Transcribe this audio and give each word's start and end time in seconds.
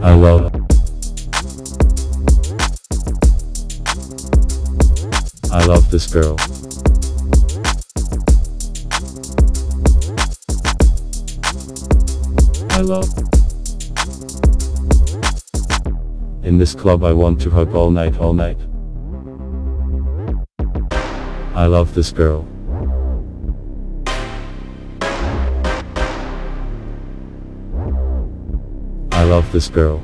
I 0.00 0.14
love. 0.14 0.54
I 5.50 5.64
love 5.64 5.90
this 5.90 6.06
girl. 6.06 6.36
I 12.70 12.80
love. 12.80 13.08
In 16.44 16.58
this 16.58 16.74
club 16.74 17.02
I 17.02 17.12
want 17.12 17.40
to 17.40 17.50
hug 17.50 17.74
all 17.74 17.90
night 17.90 18.18
all 18.18 18.32
night. 18.32 18.58
I 21.54 21.66
love 21.66 21.94
this 21.94 22.12
girl. 22.12 22.46
I 29.18 29.24
love 29.24 29.50
this 29.50 29.66
girl. 29.68 30.00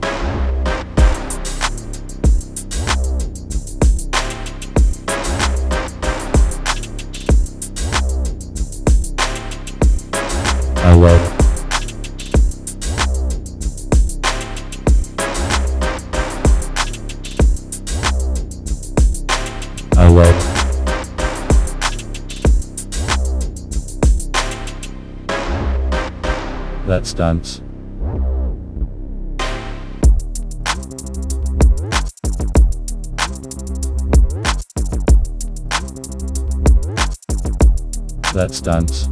I 10.82 10.94
love. 10.94 11.22
I 19.96 20.08
love. 20.08 20.34
Let's 26.88 27.14
dance. 27.14 27.60
Let's 38.34 38.60
dance. 38.60 39.08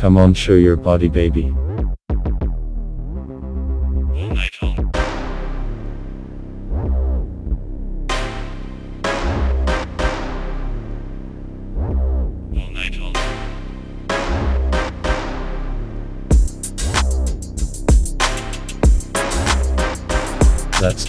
Come 0.00 0.16
on, 0.16 0.32
show 0.32 0.54
your 0.54 0.76
body, 0.76 1.08
baby. 1.08 1.54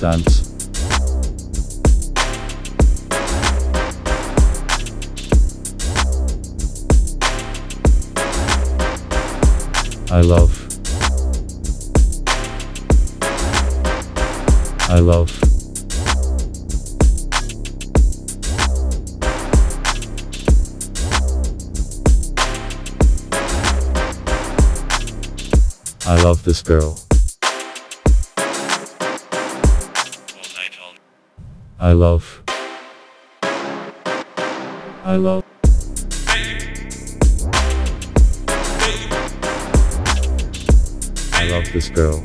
All 0.03 0.19
night 0.19 0.54
I 10.15 10.21
love. 10.21 10.65
I 14.89 14.99
love. 14.99 15.29
I 26.07 26.23
love 26.23 26.45
this 26.45 26.61
girl. 26.61 26.97
I 31.77 31.91
love. 31.91 32.41
I 35.03 35.17
love. 35.17 35.54
Love 41.55 41.71
this 41.71 41.89
girl. 41.89 42.21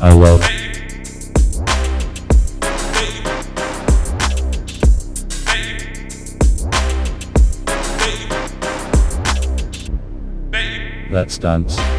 I 0.00 0.12
love. 0.12 0.44
Dance. 11.40 11.97